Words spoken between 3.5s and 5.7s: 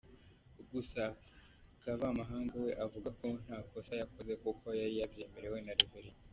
kosa yakoze kuko yari yabyemerewe